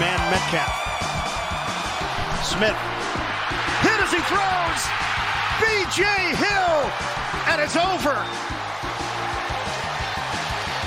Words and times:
Man 0.00 0.18
Metcalf. 0.30 0.72
Smith. 2.44 2.76
Hit 3.80 3.98
as 4.00 4.12
he 4.12 4.20
throws. 4.28 4.80
B.J. 5.60 6.04
Hill. 6.36 6.78
And 7.48 7.60
it's 7.62 7.76
over. 7.76 8.14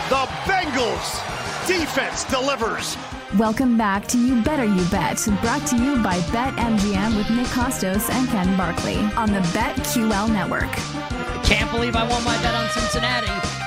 The 0.09 0.27
Bengals 0.45 1.29
defense 1.67 2.23
delivers. 2.25 2.97
Welcome 3.37 3.77
back 3.77 4.07
to 4.07 4.17
You 4.17 4.41
Better 4.41 4.65
You 4.65 4.83
Bet, 4.89 5.23
brought 5.41 5.65
to 5.67 5.77
you 5.77 6.01
by 6.01 6.19
BetMGM 6.31 7.15
with 7.15 7.29
Nick 7.29 7.47
Kostos 7.47 8.09
and 8.09 8.27
Ken 8.29 8.57
Barkley 8.57 8.97
on 9.15 9.31
the 9.31 9.39
BetQL 9.53 10.31
network. 10.31 10.69
I 10.69 11.41
Can't 11.43 11.71
believe 11.71 11.95
I 11.95 12.07
won 12.07 12.23
my 12.23 12.39
bet 12.41 12.55
on 12.55 12.69
Cincinnati. 12.69 13.58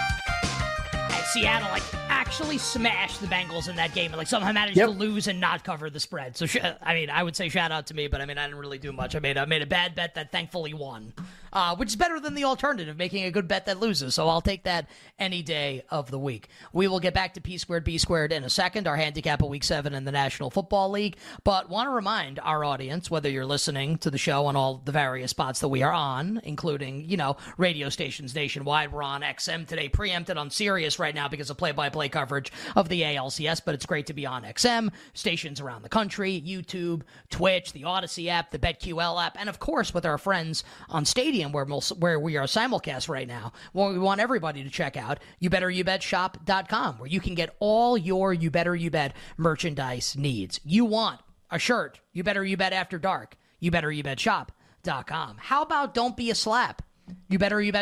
At 1.34 1.40
Seattle, 1.40 1.68
like 1.70 1.82
actually 2.10 2.58
smashed 2.58 3.20
the 3.22 3.26
Bengals 3.26 3.68
in 3.68 3.76
that 3.76 3.94
game 3.94 4.10
and 4.12 4.18
like 4.18 4.26
somehow 4.26 4.52
managed 4.52 4.76
Yep. 4.76 4.86
to 4.88 4.94
lose 4.94 5.28
and 5.28 5.40
not 5.40 5.64
cover 5.64 5.88
the 5.88 5.98
spread. 6.00 6.36
So 6.36 6.44
sh- 6.44 6.58
I 6.82 6.92
mean, 6.94 7.08
I 7.08 7.22
would 7.22 7.34
say 7.36 7.48
shout 7.48 7.72
out 7.72 7.86
to 7.86 7.94
me, 7.94 8.06
but 8.06 8.20
I 8.20 8.26
mean, 8.26 8.36
I 8.36 8.44
didn't 8.46 8.58
really 8.60 8.78
do 8.78 8.92
much. 8.92 9.16
I 9.16 9.18
made 9.18 9.38
I 9.38 9.44
made 9.46 9.62
a 9.62 9.66
bad 9.66 9.94
bet 9.94 10.14
that 10.16 10.30
thankfully 10.30 10.74
won, 10.74 11.14
uh, 11.52 11.76
which 11.76 11.90
is 11.90 11.96
better 11.96 12.18
than 12.20 12.34
the 12.34 12.44
alternative, 12.44 12.96
making 12.96 13.24
a 13.24 13.30
good 13.30 13.48
bet 13.48 13.66
that 13.66 13.80
loses. 13.80 14.14
So 14.14 14.28
I'll 14.28 14.40
take 14.40 14.64
that 14.64 14.88
any 15.18 15.42
day 15.42 15.82
of 15.90 16.10
the 16.10 16.18
week. 16.18 16.48
We 16.72 16.88
will 16.88 17.00
get 17.00 17.14
back 17.14 17.34
to 17.34 17.40
P 17.40 17.58
squared 17.58 17.84
B 17.84 17.98
squared 17.98 18.32
in 18.32 18.44
a 18.44 18.50
second. 18.50 18.86
Our 18.86 18.96
handicap 18.96 19.42
of 19.42 19.48
Week 19.48 19.64
Seven 19.64 19.94
in 19.94 20.04
the 20.04 20.12
National 20.12 20.50
Football 20.50 20.90
League, 20.90 21.16
but 21.44 21.68
want 21.68 21.86
to 21.86 21.90
remind 21.90 22.38
our 22.40 22.64
audience, 22.64 23.10
whether 23.10 23.28
you're 23.28 23.46
listening 23.46 23.98
to 23.98 24.10
the 24.10 24.18
show 24.18 24.46
on 24.46 24.56
all 24.56 24.82
the 24.84 24.92
various 24.92 25.30
spots 25.30 25.60
that 25.60 25.68
we 25.68 25.82
are 25.82 25.92
on, 25.92 26.40
including 26.44 27.08
you 27.08 27.16
know 27.16 27.36
radio 27.58 27.88
stations 27.88 28.34
nationwide, 28.34 28.92
we're 28.92 29.02
on 29.02 29.22
XM 29.22 29.66
today, 29.66 29.88
preempted 29.88 30.36
on 30.36 30.50
Sirius 30.50 30.98
right 30.98 31.14
now 31.14 31.28
because 31.28 31.50
of 31.50 31.56
play-by-play 31.56 32.08
coverage 32.08 32.52
of 32.76 32.88
the 32.88 33.02
ALCS, 33.02 33.60
but 33.64 33.74
it's 33.74 33.86
great 33.86 34.06
to 34.06 34.12
be 34.12 34.26
on 34.26 34.42
XM 34.42 34.90
stations 35.14 35.60
around 35.60 35.82
the 35.82 35.88
country, 35.88 36.42
YouTube, 36.44 37.02
Twitch, 37.30 37.72
the 37.72 37.82
Audacy 37.82 38.28
app, 38.28 38.50
the 38.50 38.58
BetQL 38.58 39.24
app, 39.24 39.36
and 39.38 39.48
of 39.48 39.58
course 39.58 39.94
with 39.94 40.06
our 40.06 40.18
friends 40.18 40.64
on 40.88 41.04
Stadium, 41.04 41.41
where 41.50 41.64
we'll, 41.64 41.80
where 41.98 42.20
we 42.20 42.36
are 42.36 42.44
simulcast 42.44 43.08
right 43.08 43.26
now. 43.26 43.52
Well, 43.72 43.92
we 43.92 43.98
want 43.98 44.20
everybody 44.20 44.62
to 44.62 44.70
check 44.70 44.96
out 44.96 45.18
YouBetterYouBetShop.com, 45.42 46.98
where 46.98 47.08
you 47.08 47.18
can 47.20 47.34
get 47.34 47.56
all 47.58 47.98
your 47.98 48.32
You 48.32 48.50
Better 48.50 48.76
You 48.76 48.90
Bet 48.90 49.16
merchandise 49.36 50.16
needs. 50.16 50.60
You 50.62 50.84
want 50.84 51.20
a 51.50 51.58
shirt? 51.58 52.00
You 52.12 52.22
better 52.22 52.44
you 52.44 52.56
bet 52.56 52.72
after 52.72 52.98
dark. 52.98 53.36
You 53.58 53.70
better 53.70 53.90
you 53.90 54.02
bet 54.02 54.20
shop.com. 54.20 55.36
How 55.38 55.62
about 55.62 55.94
don't 55.94 56.16
be 56.16 56.30
a 56.30 56.34
slap? 56.34 56.82
You 57.28 57.38
better 57.38 57.60
you 57.60 57.72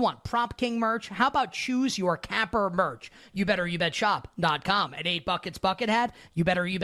want 0.00 0.24
Prop 0.24 0.56
King 0.56 0.78
merch? 0.78 1.08
How 1.08 1.28
about 1.28 1.52
choose 1.52 1.98
your 1.98 2.16
capper 2.16 2.70
merch? 2.70 3.12
You 3.32 3.44
better 3.44 3.66
you 3.66 3.78
bet 3.78 3.94
shop.com. 3.94 4.94
At 4.94 5.06
8 5.06 5.24
buckets 5.24 5.58
bucket 5.58 5.90
hat, 5.90 6.14
you 6.34 6.44
better 6.44 6.66
you 6.66 6.78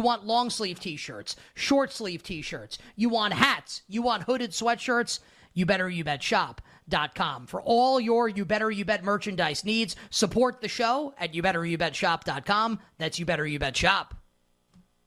want 0.00 0.26
long 0.26 0.50
sleeve 0.50 0.78
t-shirts, 0.78 1.36
short 1.54 1.92
sleeve 1.92 2.22
t-shirts. 2.22 2.78
You 2.96 3.08
want 3.08 3.32
hats, 3.34 3.82
you 3.88 4.02
want 4.02 4.24
hooded 4.24 4.50
sweatshirts, 4.50 5.20
you 5.54 5.66
better 5.66 5.88
you 5.88 6.04
bet 6.04 6.22
shop.com. 6.22 7.46
For 7.46 7.62
all 7.62 8.00
your 8.00 8.28
you 8.28 8.44
better 8.44 8.70
you 8.70 8.84
bet 8.84 9.04
merchandise 9.04 9.64
needs, 9.64 9.96
support 10.10 10.60
the 10.60 10.68
show 10.68 11.14
at 11.18 11.34
you 11.34 11.42
better 11.42 11.64
you 11.64 11.78
bet 11.78 11.96
shop.com. 11.96 12.80
That's 12.98 13.18
you 13.18 13.24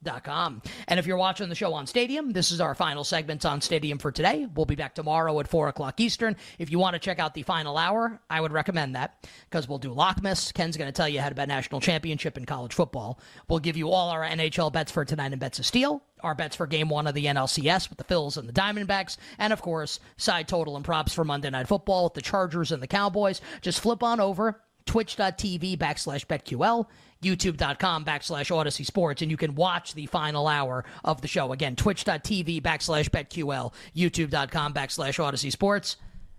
Com. 0.05 0.61
And 0.87 0.99
if 0.99 1.07
you're 1.07 1.17
watching 1.17 1.49
the 1.49 1.55
show 1.55 1.73
on 1.73 1.87
Stadium, 1.87 2.31
this 2.31 2.51
is 2.51 2.61
our 2.61 2.75
final 2.75 3.03
segments 3.03 3.43
on 3.43 3.59
Stadium 3.59 3.97
for 3.97 4.11
today. 4.11 4.47
We'll 4.53 4.65
be 4.65 4.75
back 4.75 4.93
tomorrow 4.93 5.39
at 5.39 5.47
4 5.47 5.69
o'clock 5.69 5.99
Eastern. 5.99 6.37
If 6.59 6.69
you 6.69 6.77
want 6.77 6.93
to 6.93 6.99
check 6.99 7.19
out 7.19 7.33
the 7.33 7.41
final 7.41 7.77
hour, 7.77 8.21
I 8.29 8.39
would 8.39 8.51
recommend 8.51 8.95
that 8.95 9.27
because 9.49 9.67
we'll 9.67 9.79
do 9.79 9.89
Lockmas. 9.93 10.53
Ken's 10.53 10.77
going 10.77 10.87
to 10.87 10.95
tell 10.95 11.09
you 11.09 11.19
how 11.19 11.29
to 11.29 11.35
bet 11.35 11.47
national 11.47 11.81
championship 11.81 12.37
in 12.37 12.45
college 12.45 12.73
football. 12.73 13.19
We'll 13.49 13.59
give 13.59 13.77
you 13.77 13.89
all 13.89 14.09
our 14.09 14.23
NHL 14.23 14.71
bets 14.71 14.91
for 14.91 15.03
tonight 15.05 15.31
and 15.31 15.39
bets 15.39 15.57
of 15.59 15.65
steel, 15.65 16.03
our 16.21 16.35
bets 16.35 16.55
for 16.55 16.67
game 16.67 16.89
one 16.89 17.07
of 17.07 17.15
the 17.15 17.25
NLCS 17.25 17.89
with 17.89 17.97
the 17.97 18.03
Phils 18.03 18.37
and 18.37 18.47
the 18.47 18.53
Diamondbacks, 18.53 19.17
and 19.39 19.51
of 19.51 19.61
course, 19.61 19.99
side 20.17 20.47
total 20.47 20.75
and 20.75 20.85
props 20.85 21.13
for 21.13 21.23
Monday 21.23 21.49
Night 21.49 21.67
Football 21.67 22.05
with 22.05 22.13
the 22.13 22.21
Chargers 22.21 22.71
and 22.71 22.81
the 22.81 22.87
Cowboys. 22.87 23.41
Just 23.61 23.79
flip 23.79 24.03
on 24.03 24.19
over 24.19 24.61
twitch.tv 24.95 25.77
backslash 25.77 26.25
betql 26.25 26.85
youtube.com 27.21 28.05
backslash 28.05 28.49
audacy 28.49 28.85
sports 28.85 29.21
and 29.21 29.29
you 29.29 29.35
can 29.35 29.53
watch 29.53 29.93
the 29.93 30.05
final 30.05 30.47
hour 30.47 30.85
of 31.03 31.19
the 31.21 31.27
show. 31.27 31.51
Again 31.51 31.75
twitch.tv 31.75 32.61
backslash 32.61 33.09
betql 33.09 33.73
youtube.com 33.93 34.73
backslash 34.73 35.19
audacy 35.19 35.51
sports 35.51 35.97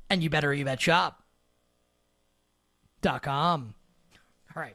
and 0.08 0.22
you 0.22 0.30
better 0.30 0.54
you 0.54 0.64
bet 0.64 0.80
shop. 0.80 1.22
Dot 3.02 3.22
com. 3.22 3.74
All 4.56 4.62
right. 4.62 4.74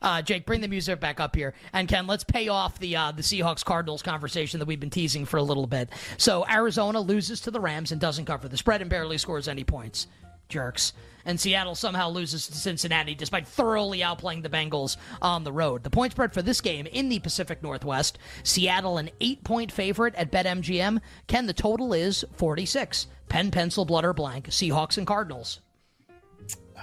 Uh, 0.00 0.22
Jake, 0.22 0.46
bring 0.46 0.62
the 0.62 0.68
music 0.68 0.98
back 0.98 1.20
up 1.20 1.36
here, 1.36 1.52
and 1.74 1.86
Ken, 1.88 2.06
let's 2.06 2.24
pay 2.24 2.48
off 2.48 2.78
the 2.78 2.96
uh, 2.96 3.12
the 3.12 3.22
Seahawks 3.22 3.62
Cardinals 3.62 4.00
conversation 4.00 4.58
that 4.58 4.66
we've 4.66 4.80
been 4.80 4.88
teasing 4.88 5.26
for 5.26 5.36
a 5.36 5.42
little 5.42 5.66
bit. 5.66 5.90
So 6.16 6.46
Arizona 6.48 7.00
loses 7.00 7.42
to 7.42 7.50
the 7.50 7.60
Rams 7.60 7.92
and 7.92 8.00
doesn't 8.00 8.24
cover 8.24 8.48
the 8.48 8.56
spread 8.56 8.80
and 8.80 8.88
barely 8.88 9.18
scores 9.18 9.48
any 9.48 9.64
points. 9.64 10.06
Jerks. 10.52 10.92
And 11.24 11.40
Seattle 11.40 11.74
somehow 11.74 12.08
loses 12.10 12.46
to 12.48 12.54
Cincinnati 12.54 13.14
despite 13.14 13.46
thoroughly 13.46 14.00
outplaying 14.00 14.42
the 14.42 14.48
Bengals 14.48 14.96
on 15.20 15.44
the 15.44 15.52
road. 15.52 15.84
The 15.84 15.90
point 15.90 16.12
spread 16.12 16.32
for 16.32 16.42
this 16.42 16.60
game 16.60 16.86
in 16.86 17.08
the 17.08 17.20
Pacific 17.20 17.62
Northwest 17.62 18.18
Seattle 18.42 18.98
an 18.98 19.10
eight 19.20 19.44
point 19.44 19.72
favorite 19.72 20.14
at 20.16 20.32
BetMGM. 20.32 21.00
Ken, 21.26 21.46
the 21.46 21.52
total 21.52 21.92
is 21.92 22.24
46. 22.34 23.06
Pen, 23.28 23.50
pencil, 23.50 23.84
blood, 23.84 24.04
or 24.04 24.12
blank. 24.12 24.48
Seahawks 24.48 24.98
and 24.98 25.06
Cardinals. 25.06 25.60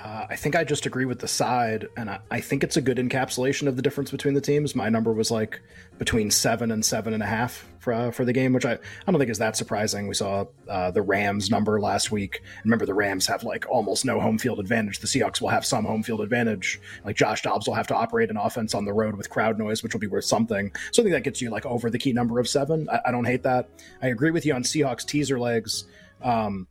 Uh, 0.01 0.25
I 0.29 0.37
think 0.37 0.55
I 0.55 0.63
just 0.63 0.85
agree 0.85 1.03
with 1.03 1.19
the 1.19 1.27
side, 1.27 1.87
and 1.97 2.09
I, 2.09 2.19
I 2.31 2.39
think 2.39 2.63
it's 2.63 2.77
a 2.77 2.81
good 2.81 2.97
encapsulation 2.97 3.67
of 3.67 3.75
the 3.75 3.81
difference 3.81 4.11
between 4.11 4.33
the 4.33 4.39
teams. 4.39 4.73
My 4.73 4.87
number 4.87 5.11
was 5.11 5.29
like 5.29 5.61
between 5.97 6.31
seven 6.31 6.71
and 6.71 6.85
seven 6.85 7.13
and 7.13 7.21
a 7.21 7.25
half 7.25 7.67
for 7.79 7.91
uh, 7.91 8.11
for 8.11 8.23
the 8.23 8.31
game, 8.31 8.53
which 8.53 8.65
I, 8.65 8.73
I 8.73 9.11
don't 9.11 9.19
think 9.19 9.29
is 9.29 9.39
that 9.39 9.57
surprising. 9.57 10.07
We 10.07 10.13
saw 10.13 10.45
uh, 10.69 10.91
the 10.91 11.01
Rams 11.01 11.51
number 11.51 11.81
last 11.81 12.11
week. 12.11 12.41
Remember, 12.63 12.85
the 12.85 12.93
Rams 12.93 13.27
have 13.27 13.43
like 13.43 13.65
almost 13.69 14.05
no 14.05 14.21
home 14.21 14.37
field 14.37 14.61
advantage. 14.61 14.99
The 14.99 15.07
Seahawks 15.07 15.41
will 15.41 15.49
have 15.49 15.65
some 15.65 15.83
home 15.83 16.03
field 16.03 16.21
advantage. 16.21 16.79
Like 17.03 17.17
Josh 17.17 17.41
Dobbs 17.41 17.67
will 17.67 17.75
have 17.75 17.87
to 17.87 17.95
operate 17.95 18.29
an 18.29 18.37
offense 18.37 18.73
on 18.73 18.85
the 18.85 18.93
road 18.93 19.17
with 19.17 19.29
crowd 19.29 19.59
noise, 19.59 19.83
which 19.83 19.93
will 19.93 19.99
be 19.99 20.07
worth 20.07 20.25
something. 20.25 20.71
So 20.91 21.01
I 21.01 21.03
think 21.03 21.13
that 21.13 21.23
gets 21.23 21.41
you 21.41 21.49
like 21.49 21.65
over 21.65 21.89
the 21.89 21.99
key 21.99 22.13
number 22.13 22.39
of 22.39 22.47
seven. 22.47 22.87
I, 22.89 23.01
I 23.07 23.11
don't 23.11 23.25
hate 23.25 23.43
that. 23.43 23.69
I 24.01 24.07
agree 24.07 24.31
with 24.31 24.45
you 24.45 24.53
on 24.53 24.63
Seahawks 24.63 25.05
teaser 25.05 25.37
legs. 25.37 25.83
Um, 26.21 26.67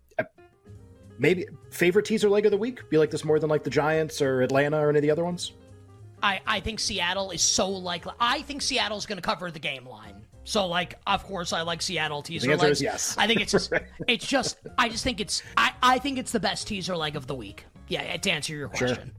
maybe 1.18 1.46
favorite 1.70 2.04
teaser 2.04 2.28
leg 2.28 2.46
of 2.46 2.52
the 2.52 2.56
week? 2.58 2.88
Be 2.90 2.98
like 2.98 3.10
this 3.10 3.24
more 3.24 3.38
than 3.38 3.50
like 3.50 3.64
the 3.64 3.70
Giants 3.70 4.22
or 4.22 4.42
Atlanta 4.42 4.78
or 4.78 4.90
any 4.90 4.98
of 4.98 5.02
the 5.02 5.10
other 5.10 5.24
ones? 5.24 5.52
I, 6.22 6.40
I 6.46 6.60
think 6.60 6.80
Seattle 6.80 7.30
is 7.30 7.42
so 7.42 7.68
likely. 7.68 8.12
I 8.18 8.42
think 8.42 8.62
Seattle's 8.62 9.06
going 9.06 9.18
to 9.18 9.22
cover 9.22 9.50
the 9.50 9.58
game 9.58 9.86
line. 9.86 10.24
So, 10.44 10.66
like, 10.66 10.98
of 11.06 11.24
course, 11.24 11.52
I 11.52 11.60
like 11.60 11.82
Seattle 11.82 12.22
teaser 12.22 12.46
The 12.46 12.52
answer 12.54 12.66
legs. 12.66 12.78
is 12.78 12.82
yes. 12.82 13.14
I 13.18 13.26
think 13.26 13.40
it's 13.42 13.52
just, 13.52 13.72
it's 14.08 14.26
just, 14.26 14.58
I 14.78 14.88
just 14.88 15.04
think 15.04 15.20
it's, 15.20 15.42
I, 15.56 15.72
I 15.82 15.98
think 15.98 16.18
it's 16.18 16.32
the 16.32 16.40
best 16.40 16.66
teaser 16.66 16.96
leg 16.96 17.16
of 17.16 17.26
the 17.26 17.34
week. 17.34 17.66
Yeah, 17.88 18.16
to 18.16 18.30
answer 18.30 18.54
your 18.54 18.68
question. 18.68 19.12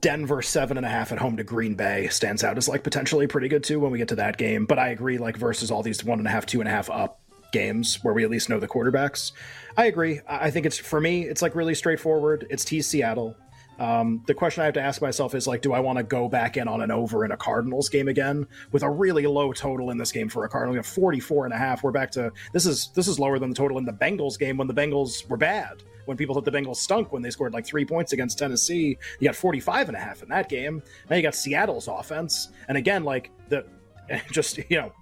Denver 0.00 0.42
seven 0.42 0.76
and 0.76 0.84
a 0.84 0.88
half 0.88 1.12
at 1.12 1.18
home 1.18 1.36
to 1.36 1.44
Green 1.44 1.76
Bay 1.76 2.08
stands 2.08 2.42
out 2.42 2.56
as 2.58 2.68
like 2.68 2.82
potentially 2.82 3.28
pretty 3.28 3.46
good 3.48 3.62
too 3.62 3.78
when 3.78 3.92
we 3.92 3.98
get 3.98 4.08
to 4.08 4.16
that 4.16 4.36
game. 4.36 4.66
But 4.66 4.80
I 4.80 4.88
agree, 4.88 5.18
like 5.18 5.36
versus 5.36 5.70
all 5.70 5.82
these 5.82 6.02
one 6.02 6.18
and 6.18 6.26
a 6.26 6.30
half, 6.30 6.46
two 6.46 6.60
and 6.60 6.68
a 6.68 6.72
half 6.72 6.90
up 6.90 7.20
games 7.52 8.02
where 8.02 8.14
we 8.14 8.24
at 8.24 8.30
least 8.30 8.48
know 8.48 8.60
the 8.60 8.68
quarterbacks. 8.68 9.32
I 9.76 9.86
agree. 9.86 10.20
I 10.28 10.50
think 10.50 10.66
it's 10.66 10.78
for 10.78 11.00
me, 11.00 11.24
it's 11.24 11.42
like 11.42 11.54
really 11.54 11.74
straightforward. 11.74 12.46
It's 12.50 12.64
tease 12.64 12.86
Seattle. 12.86 13.36
Um, 13.78 14.22
the 14.26 14.34
question 14.34 14.62
I 14.62 14.64
have 14.64 14.74
to 14.74 14.80
ask 14.80 15.02
myself 15.02 15.34
is 15.34 15.46
like, 15.46 15.60
do 15.60 15.72
I 15.72 15.80
want 15.80 15.98
to 15.98 16.02
go 16.02 16.28
back 16.28 16.56
in 16.56 16.66
on 16.66 16.80
an 16.80 16.90
over 16.90 17.24
in 17.24 17.32
a 17.32 17.36
Cardinals 17.36 17.88
game 17.88 18.08
again 18.08 18.46
with 18.72 18.82
a 18.82 18.90
really 18.90 19.26
low 19.26 19.52
total 19.52 19.90
in 19.90 19.98
this 19.98 20.12
game 20.12 20.28
for 20.28 20.44
a 20.44 20.48
Cardinal? 20.48 20.74
You 20.74 20.78
know, 20.78 20.82
44 20.82 21.44
and 21.44 21.54
a 21.54 21.58
half. 21.58 21.82
We're 21.82 21.90
back 21.90 22.10
to 22.12 22.32
this 22.52 22.64
is 22.64 22.88
this 22.94 23.06
is 23.06 23.18
lower 23.18 23.38
than 23.38 23.50
the 23.50 23.56
total 23.56 23.78
in 23.78 23.84
the 23.84 23.92
Bengals 23.92 24.38
game 24.38 24.56
when 24.56 24.66
the 24.66 24.74
Bengals 24.74 25.28
were 25.28 25.36
bad. 25.36 25.82
When 26.06 26.16
people 26.16 26.34
thought 26.34 26.44
the 26.44 26.52
Bengals 26.52 26.76
stunk 26.76 27.12
when 27.12 27.20
they 27.20 27.30
scored 27.30 27.52
like 27.52 27.66
three 27.66 27.84
points 27.84 28.12
against 28.12 28.38
Tennessee, 28.38 28.96
you 29.18 29.28
got 29.28 29.34
45 29.34 29.88
and 29.88 29.96
a 29.96 30.00
half 30.00 30.22
in 30.22 30.28
that 30.28 30.48
game. 30.48 30.82
Now 31.10 31.16
you 31.16 31.22
got 31.22 31.34
Seattle's 31.34 31.88
offense, 31.88 32.50
and 32.68 32.78
again, 32.78 33.02
like 33.02 33.30
the 33.48 33.66
just 34.32 34.58
you 34.70 34.78
know, 34.78 34.92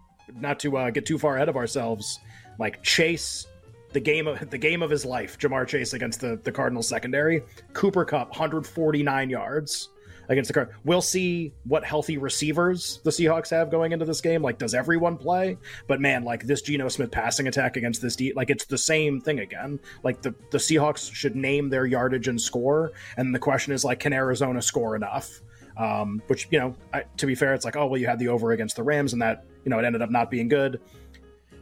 not 0.41 0.59
to 0.61 0.77
uh, 0.79 0.91
get 0.91 1.07
too 1.07 1.19
far 1.19 1.37
ahead 1.37 1.49
of 1.49 1.57
ourselves, 1.57 2.19
like 2.59 2.83
Chase 2.83 3.47
the 3.93 4.01
game 4.01 4.27
of 4.27 4.51
the 4.51 4.59
game 4.59 4.83
of 4.83 4.91
his 4.91 5.05
life, 5.05 5.39
Ja'Marr 5.39 5.67
Chase 5.67 5.93
against 5.95 6.21
the 6.21 6.39
the 6.43 6.53
Cardinals 6.53 6.89
secondary. 6.89 7.43
Cooper 7.73 8.05
Kupp 8.05 8.29
149 8.31 9.31
yards 9.31 9.89
against 10.29 10.49
the 10.49 10.55
Card. 10.55 10.71
We'll 10.85 11.03
see 11.03 11.53
what 11.65 11.85
healthy 11.85 12.19
receivers 12.19 13.01
the 13.05 13.11
Seahawks 13.11 13.51
have 13.51 13.71
going 13.71 13.93
into 13.93 14.05
this 14.05 14.21
game. 14.21 14.43
Like, 14.43 14.59
does 14.59 14.75
everyone 14.75 15.17
play? 15.17 15.57
But 15.87 16.01
man, 16.01 16.25
like 16.25 16.45
this 16.45 16.63
Geno 16.63 16.89
Smith 16.89 17.11
passing 17.11 17.49
attack 17.49 17.77
against 17.77 18.03
this, 18.03 18.17
de- 18.17 18.33
like 18.35 18.51
it's 18.51 18.65
the 18.67 18.79
same 18.79 19.21
thing 19.21 19.41
again. 19.41 19.79
Like 20.03 20.23
the 20.23 20.35
the 20.51 20.59
Seahawks 20.59 21.13
should 21.13 21.37
name 21.37 21.69
their 21.69 21.87
yardage 21.87 22.29
and 22.29 22.41
score, 22.41 22.93
and 23.17 23.35
the 23.35 23.39
question 23.39 23.73
is 23.73 23.85
like, 23.85 24.01
can 24.01 24.13
Arizona 24.13 24.61
score 24.61 24.97
enough? 24.97 25.41
Um, 25.77 26.23
which 26.29 26.47
you 26.51 26.61
know, 26.61 26.75
I, 26.93 27.05
to 27.17 27.27
be 27.27 27.35
fair, 27.35 27.55
it's 27.55 27.65
like, 27.65 27.77
oh 27.77 27.87
well, 27.87 28.01
you 28.01 28.07
had 28.07 28.19
the 28.19 28.29
over 28.29 28.53
against 28.53 28.77
the 28.77 28.83
Rams, 28.83 29.13
and 29.13 29.23
that 29.23 29.45
you 29.65 29.71
know 29.71 29.79
it 29.79 29.85
ended 29.85 30.03
up 30.03 30.11
not 30.11 30.31
being 30.31 30.49
good. 30.49 30.81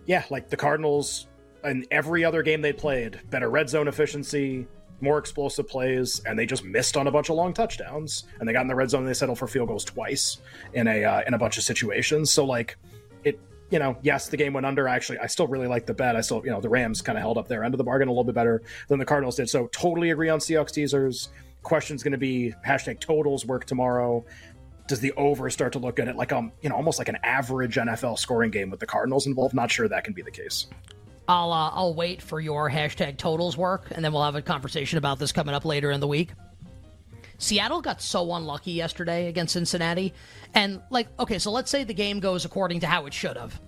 Yeah, 0.06 0.24
like 0.30 0.48
the 0.48 0.56
Cardinals 0.56 1.28
in 1.64 1.86
every 1.90 2.24
other 2.24 2.42
game 2.42 2.60
they 2.60 2.72
played, 2.72 3.20
better 3.30 3.48
red 3.48 3.68
zone 3.68 3.88
efficiency, 3.88 4.66
more 5.00 5.18
explosive 5.18 5.68
plays, 5.68 6.20
and 6.26 6.38
they 6.38 6.46
just 6.46 6.64
missed 6.64 6.96
on 6.96 7.06
a 7.06 7.10
bunch 7.10 7.28
of 7.28 7.36
long 7.36 7.52
touchdowns. 7.52 8.24
And 8.38 8.48
they 8.48 8.52
got 8.52 8.62
in 8.62 8.68
the 8.68 8.74
red 8.74 8.90
zone 8.90 9.00
and 9.00 9.08
they 9.08 9.14
settled 9.14 9.38
for 9.38 9.48
field 9.48 9.68
goals 9.68 9.84
twice 9.84 10.38
in 10.74 10.88
a 10.88 11.04
uh, 11.04 11.22
in 11.26 11.34
a 11.34 11.38
bunch 11.38 11.58
of 11.58 11.64
situations. 11.64 12.30
So 12.30 12.44
like 12.44 12.76
it, 13.24 13.38
you 13.70 13.78
know, 13.78 13.96
yes, 14.02 14.28
the 14.28 14.36
game 14.36 14.52
went 14.52 14.66
under. 14.66 14.88
Actually, 14.88 15.18
I 15.18 15.26
still 15.26 15.46
really 15.46 15.66
like 15.66 15.86
the 15.86 15.94
bet. 15.94 16.16
I 16.16 16.20
still, 16.20 16.42
you 16.44 16.50
know, 16.50 16.60
the 16.60 16.68
Rams 16.68 17.02
kind 17.02 17.18
of 17.18 17.22
held 17.22 17.38
up 17.38 17.48
their 17.48 17.64
end 17.64 17.74
of 17.74 17.78
the 17.78 17.84
bargain 17.84 18.08
a 18.08 18.10
little 18.10 18.24
bit 18.24 18.34
better 18.34 18.62
than 18.88 18.98
the 18.98 19.04
Cardinals 19.04 19.36
did. 19.36 19.48
So 19.50 19.66
totally 19.68 20.10
agree 20.10 20.28
on 20.28 20.38
Seahawks 20.38 20.72
teasers. 20.72 21.28
Question's 21.62 22.02
going 22.02 22.12
to 22.12 22.18
be 22.18 22.52
hashtag 22.66 22.98
totals 22.98 23.46
work 23.46 23.64
tomorrow 23.64 24.24
does 24.86 25.00
the 25.00 25.12
over 25.12 25.48
start 25.50 25.72
to 25.72 25.78
look 25.78 25.98
at 25.98 26.08
it 26.08 26.16
like 26.16 26.32
um 26.32 26.52
you 26.60 26.68
know 26.68 26.76
almost 26.76 26.98
like 26.98 27.08
an 27.08 27.18
average 27.22 27.76
NFL 27.76 28.18
scoring 28.18 28.50
game 28.50 28.70
with 28.70 28.80
the 28.80 28.86
Cardinals 28.86 29.26
involved? 29.26 29.54
Not 29.54 29.70
sure 29.70 29.88
that 29.88 30.04
can 30.04 30.12
be 30.12 30.22
the 30.22 30.30
case. 30.30 30.66
I'll 31.28 31.52
uh, 31.52 31.70
I'll 31.70 31.94
wait 31.94 32.20
for 32.20 32.40
your 32.40 32.68
hashtag 32.70 33.16
totals 33.16 33.56
work, 33.56 33.86
and 33.92 34.04
then 34.04 34.12
we'll 34.12 34.24
have 34.24 34.34
a 34.34 34.42
conversation 34.42 34.98
about 34.98 35.18
this 35.18 35.32
coming 35.32 35.54
up 35.54 35.64
later 35.64 35.90
in 35.90 36.00
the 36.00 36.08
week. 36.08 36.30
Seattle 37.38 37.80
got 37.80 38.00
so 38.00 38.32
unlucky 38.34 38.72
yesterday 38.72 39.28
against 39.28 39.52
Cincinnati, 39.52 40.14
and 40.54 40.80
like 40.90 41.08
okay, 41.18 41.38
so 41.38 41.50
let's 41.50 41.70
say 41.70 41.84
the 41.84 41.94
game 41.94 42.20
goes 42.20 42.44
according 42.44 42.80
to 42.80 42.86
how 42.86 43.06
it 43.06 43.14
should 43.14 43.36
have. 43.36 43.60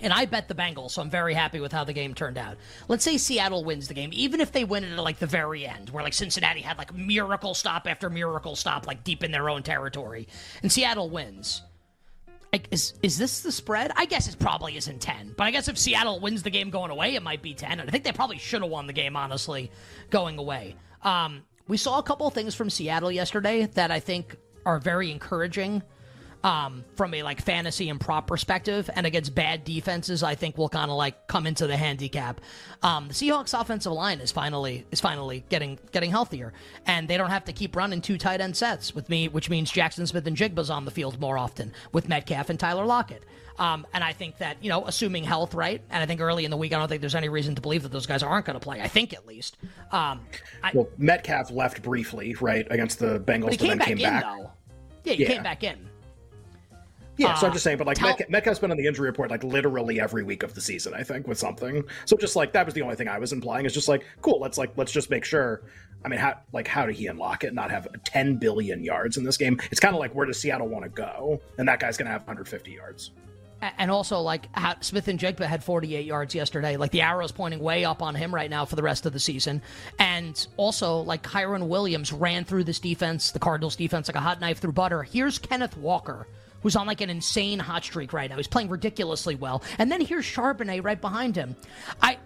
And 0.00 0.12
I 0.12 0.26
bet 0.26 0.48
the 0.48 0.54
Bengals, 0.54 0.92
so 0.92 1.02
I'm 1.02 1.10
very 1.10 1.34
happy 1.34 1.60
with 1.60 1.72
how 1.72 1.84
the 1.84 1.92
game 1.92 2.14
turned 2.14 2.38
out. 2.38 2.56
Let's 2.86 3.04
say 3.04 3.18
Seattle 3.18 3.64
wins 3.64 3.88
the 3.88 3.94
game, 3.94 4.10
even 4.12 4.40
if 4.40 4.52
they 4.52 4.64
win 4.64 4.84
it 4.84 4.92
at 4.92 5.02
like 5.02 5.18
the 5.18 5.26
very 5.26 5.66
end, 5.66 5.90
where 5.90 6.04
like 6.04 6.14
Cincinnati 6.14 6.60
had 6.60 6.78
like 6.78 6.94
miracle 6.94 7.54
stop 7.54 7.86
after 7.86 8.08
miracle 8.08 8.54
stop, 8.54 8.86
like 8.86 9.02
deep 9.04 9.24
in 9.24 9.32
their 9.32 9.50
own 9.50 9.62
territory, 9.62 10.28
and 10.62 10.70
Seattle 10.70 11.10
wins 11.10 11.62
is 12.70 12.94
is 13.02 13.18
this 13.18 13.40
the 13.40 13.52
spread? 13.52 13.92
I 13.96 14.06
guess 14.06 14.28
it 14.28 14.38
probably 14.38 14.76
isn't 14.76 15.00
ten, 15.00 15.34
but 15.36 15.44
I 15.44 15.50
guess 15.50 15.68
if 15.68 15.76
Seattle 15.78 16.20
wins 16.20 16.42
the 16.42 16.50
game 16.50 16.70
going 16.70 16.90
away, 16.90 17.14
it 17.14 17.22
might 17.22 17.42
be 17.42 17.54
ten. 17.54 17.80
And 17.80 17.88
I 17.88 17.90
think 17.90 18.04
they 18.04 18.12
probably 18.12 18.38
should 18.38 18.62
have 18.62 18.70
won 18.70 18.86
the 18.86 18.92
game, 18.92 19.16
honestly, 19.16 19.70
going 20.10 20.38
away. 20.38 20.76
Um, 21.02 21.42
we 21.66 21.76
saw 21.76 21.98
a 21.98 22.02
couple 22.02 22.28
things 22.30 22.54
from 22.54 22.70
Seattle 22.70 23.12
yesterday 23.12 23.66
that 23.66 23.90
I 23.90 24.00
think 24.00 24.36
are 24.64 24.78
very 24.78 25.10
encouraging 25.10 25.82
um, 26.44 26.84
from 26.96 27.14
a 27.14 27.22
like 27.22 27.40
fantasy 27.40 27.88
and 27.88 28.00
prop 28.00 28.26
perspective, 28.26 28.88
and 28.94 29.06
against 29.06 29.34
bad 29.34 29.64
defenses, 29.64 30.22
I 30.22 30.34
think 30.34 30.56
will 30.56 30.68
kind 30.68 30.90
of 30.90 30.96
like 30.96 31.26
come 31.26 31.46
into 31.46 31.66
the 31.66 31.76
handicap. 31.76 32.40
Um, 32.82 33.08
the 33.08 33.14
Seahawks 33.14 33.58
offensive 33.58 33.92
line 33.92 34.20
is 34.20 34.30
finally 34.30 34.86
is 34.90 35.00
finally 35.00 35.44
getting 35.48 35.78
getting 35.92 36.10
healthier, 36.10 36.52
and 36.86 37.08
they 37.08 37.16
don't 37.16 37.30
have 37.30 37.44
to 37.46 37.52
keep 37.52 37.74
running 37.76 38.00
two 38.00 38.18
tight 38.18 38.40
end 38.40 38.56
sets 38.56 38.94
with 38.94 39.08
me, 39.08 39.28
which 39.28 39.50
means 39.50 39.70
Jackson 39.70 40.06
Smith-Njigba's 40.06 40.70
on 40.70 40.84
the 40.84 40.90
field 40.90 41.20
more 41.20 41.38
often 41.38 41.72
with 41.92 42.08
Metcalf 42.08 42.50
and 42.50 42.58
Tyler 42.58 42.86
Lockett. 42.86 43.24
Um, 43.58 43.88
and 43.92 44.04
I 44.04 44.12
think 44.12 44.38
that, 44.38 44.62
you 44.62 44.68
know, 44.68 44.86
assuming 44.86 45.24
health, 45.24 45.52
right? 45.52 45.82
And 45.90 46.00
I 46.00 46.06
think 46.06 46.20
early 46.20 46.44
in 46.44 46.52
the 46.52 46.56
week, 46.56 46.72
I 46.72 46.78
don't 46.78 46.86
think 46.86 47.00
there's 47.00 47.16
any 47.16 47.28
reason 47.28 47.56
to 47.56 47.60
believe 47.60 47.82
that 47.82 47.90
those 47.90 48.06
guys 48.06 48.22
aren't 48.22 48.46
going 48.46 48.54
to 48.54 48.60
play. 48.60 48.80
I 48.80 48.86
think 48.86 49.12
at 49.12 49.26
least. 49.26 49.56
Um, 49.90 50.20
I, 50.62 50.70
well, 50.72 50.88
Metcalf 50.96 51.50
left 51.50 51.82
briefly, 51.82 52.36
right, 52.40 52.68
against 52.70 53.00
the 53.00 53.18
Bengals, 53.18 53.46
but, 53.46 53.52
he 53.52 53.56
came 53.56 53.68
then 53.70 53.78
back 53.78 53.86
came 53.88 53.98
in, 53.98 54.04
back. 54.04 54.22
Though. 54.22 54.50
Yeah, 55.02 55.12
he 55.14 55.22
yeah. 55.24 55.28
came 55.28 55.42
back 55.42 55.64
in. 55.64 55.88
Yeah, 57.18 57.34
so 57.34 57.46
I'm 57.46 57.50
uh, 57.50 57.54
just 57.54 57.64
saying, 57.64 57.78
but 57.78 57.86
like 57.86 57.98
tell- 57.98 58.16
Metcalf's 58.28 58.60
been 58.60 58.70
on 58.70 58.76
the 58.76 58.86
injury 58.86 59.08
report 59.08 59.30
like 59.30 59.42
literally 59.42 60.00
every 60.00 60.22
week 60.22 60.44
of 60.44 60.54
the 60.54 60.60
season, 60.60 60.94
I 60.94 61.02
think, 61.02 61.26
with 61.26 61.38
something. 61.38 61.84
So 62.04 62.16
just 62.16 62.36
like 62.36 62.52
that 62.52 62.64
was 62.64 62.74
the 62.74 62.82
only 62.82 62.94
thing 62.94 63.08
I 63.08 63.18
was 63.18 63.32
implying. 63.32 63.66
Is 63.66 63.74
just 63.74 63.88
like, 63.88 64.06
cool, 64.22 64.38
let's 64.40 64.56
like 64.56 64.72
let's 64.76 64.92
just 64.92 65.10
make 65.10 65.24
sure. 65.24 65.62
I 66.04 66.08
mean, 66.08 66.20
how 66.20 66.38
like 66.52 66.68
how 66.68 66.86
did 66.86 66.94
he 66.94 67.08
unlock 67.08 67.42
it? 67.42 67.52
Not 67.52 67.72
have 67.72 67.88
10 68.04 68.36
billion 68.36 68.84
yards 68.84 69.16
in 69.16 69.24
this 69.24 69.36
game? 69.36 69.60
It's 69.72 69.80
kind 69.80 69.94
of 69.94 70.00
like 70.00 70.14
where 70.14 70.26
does 70.26 70.40
Seattle 70.40 70.68
want 70.68 70.84
to 70.84 70.90
go? 70.90 71.40
And 71.58 71.66
that 71.66 71.80
guy's 71.80 71.96
gonna 71.96 72.10
have 72.10 72.20
150 72.22 72.70
yards. 72.70 73.10
And 73.60 73.90
also, 73.90 74.20
like 74.20 74.44
Smith-Njigba 74.80 75.44
had 75.44 75.64
48 75.64 76.06
yards 76.06 76.32
yesterday. 76.32 76.76
Like 76.76 76.92
the 76.92 77.02
arrow's 77.02 77.32
pointing 77.32 77.58
way 77.58 77.84
up 77.84 78.02
on 78.02 78.14
him 78.14 78.32
right 78.32 78.48
now 78.48 78.64
for 78.64 78.76
the 78.76 78.84
rest 78.84 79.04
of 79.04 79.12
the 79.12 79.18
season. 79.18 79.62
And 79.98 80.46
also, 80.56 80.98
like 80.98 81.24
Kyren 81.24 81.66
Williams 81.66 82.12
ran 82.12 82.44
through 82.44 82.64
this 82.64 82.78
defense, 82.78 83.32
the 83.32 83.40
Cardinals 83.40 83.74
defense, 83.74 84.08
like 84.08 84.14
a 84.14 84.20
hot 84.20 84.40
knife 84.40 84.60
through 84.60 84.72
butter. 84.72 85.02
Here's 85.02 85.40
Kenneth 85.40 85.76
Walker 85.76 86.28
who's 86.62 86.76
on 86.76 86.86
like 86.86 87.00
an 87.00 87.10
insane 87.10 87.58
hot 87.58 87.84
streak 87.84 88.12
right 88.12 88.28
now. 88.30 88.36
He's 88.36 88.48
playing 88.48 88.68
ridiculously 88.68 89.34
well. 89.34 89.62
And 89.78 89.90
then 89.90 90.00
here's 90.00 90.24
Charbonnet 90.24 90.84
right 90.84 91.00
behind 91.00 91.36
him. 91.36 91.56
I 92.02 92.18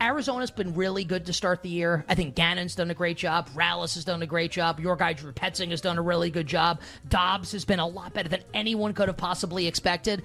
Arizona's 0.00 0.50
been 0.50 0.74
really 0.74 1.04
good 1.04 1.26
to 1.26 1.32
start 1.32 1.62
the 1.62 1.68
year. 1.70 2.04
I 2.08 2.14
think 2.14 2.34
Gannon's 2.34 2.74
done 2.74 2.90
a 2.90 2.94
great 2.94 3.16
job. 3.16 3.48
Rallis 3.54 3.94
has 3.94 4.04
done 4.04 4.20
a 4.20 4.26
great 4.26 4.50
job. 4.50 4.78
Your 4.78 4.96
guy 4.96 5.14
Drew 5.14 5.32
Petzing 5.32 5.70
has 5.70 5.80
done 5.80 5.96
a 5.96 6.02
really 6.02 6.30
good 6.30 6.46
job. 6.46 6.80
Dobbs 7.08 7.52
has 7.52 7.64
been 7.64 7.78
a 7.78 7.86
lot 7.86 8.12
better 8.12 8.28
than 8.28 8.42
anyone 8.52 8.92
could 8.92 9.08
have 9.08 9.16
possibly 9.16 9.66
expected. 9.66 10.22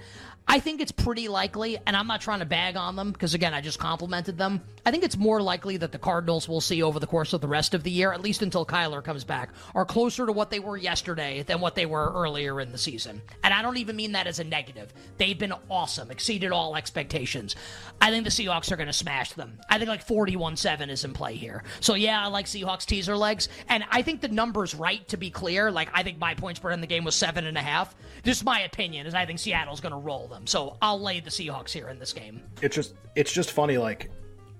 I 0.48 0.58
think 0.58 0.80
it's 0.80 0.90
pretty 0.90 1.28
likely, 1.28 1.78
and 1.86 1.96
I'm 1.96 2.08
not 2.08 2.20
trying 2.20 2.40
to 2.40 2.44
bag 2.44 2.76
on 2.76 2.96
them 2.96 3.12
because, 3.12 3.34
again, 3.34 3.54
I 3.54 3.60
just 3.60 3.78
complimented 3.78 4.36
them. 4.36 4.60
I 4.84 4.90
think 4.90 5.04
it's 5.04 5.16
more 5.16 5.40
likely 5.40 5.76
that 5.76 5.92
the 5.92 5.98
Cardinals 5.98 6.48
will 6.48 6.60
see 6.60 6.82
over 6.82 6.98
the 6.98 7.06
course 7.06 7.32
of 7.32 7.40
the 7.40 7.46
rest 7.46 7.72
of 7.72 7.84
the 7.84 7.90
year, 7.90 8.12
at 8.12 8.20
least 8.20 8.42
until 8.42 8.66
Kyler 8.66 9.04
comes 9.04 9.22
back, 9.22 9.50
are 9.76 9.84
closer 9.84 10.26
to 10.26 10.32
what 10.32 10.50
they 10.50 10.58
were 10.58 10.76
yesterday 10.76 11.44
than 11.44 11.60
what 11.60 11.76
they 11.76 11.86
were 11.86 12.12
earlier 12.12 12.60
in 12.60 12.72
the 12.72 12.78
season. 12.78 13.22
And 13.44 13.54
I 13.54 13.62
don't 13.62 13.76
even 13.76 13.94
mean 13.94 14.12
that 14.12 14.26
as 14.26 14.40
a 14.40 14.44
negative. 14.44 14.92
They've 15.18 15.38
been 15.38 15.54
awesome, 15.70 16.10
exceeded 16.10 16.50
all 16.50 16.74
expectations. 16.74 17.54
I 18.00 18.10
think 18.10 18.24
the 18.24 18.30
Seahawks 18.30 18.72
are 18.72 18.76
going 18.76 18.88
to 18.88 18.92
smash 18.92 19.34
them. 19.34 19.60
I 19.68 19.78
think 19.78 19.88
like 19.88 20.02
41 20.02 20.56
7 20.56 20.90
is 20.90 21.04
in 21.04 21.12
play 21.12 21.36
here. 21.36 21.62
So, 21.78 21.94
yeah, 21.94 22.24
I 22.24 22.26
like 22.26 22.46
Seahawks 22.46 22.86
teaser 22.86 23.16
legs. 23.16 23.48
And 23.68 23.84
I 23.90 24.02
think 24.02 24.20
the 24.20 24.28
number's 24.28 24.74
right 24.74 25.06
to 25.08 25.16
be 25.16 25.30
clear. 25.30 25.70
Like, 25.70 25.90
I 25.94 26.02
think 26.02 26.18
my 26.18 26.34
points 26.34 26.58
per 26.58 26.70
in 26.70 26.80
the 26.80 26.88
game 26.88 27.04
was 27.04 27.14
seven 27.14 27.46
and 27.46 27.56
a 27.56 27.62
half. 27.62 27.94
Just 28.24 28.44
my 28.44 28.62
opinion 28.62 29.06
is 29.06 29.14
I 29.14 29.26
think 29.26 29.38
Seattle's 29.38 29.80
going 29.80 29.92
to 29.92 29.98
roll 29.98 30.26
them. 30.30 30.46
So 30.46 30.76
I'll 30.80 31.00
lay 31.00 31.20
the 31.20 31.30
Seahawks 31.30 31.70
here 31.70 31.88
in 31.88 31.98
this 31.98 32.12
game. 32.12 32.42
It's 32.62 32.74
just 32.74 32.94
it's 33.14 33.32
just 33.32 33.52
funny. 33.52 33.76
Like 33.76 34.10